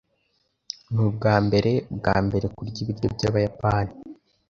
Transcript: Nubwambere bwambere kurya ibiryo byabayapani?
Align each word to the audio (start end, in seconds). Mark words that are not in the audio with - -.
Nubwambere 0.93 1.71
bwambere 1.97 2.45
kurya 2.55 2.79
ibiryo 2.83 3.07
byabayapani? 3.15 3.93